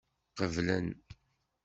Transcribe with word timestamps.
Qeblen. 0.37 0.87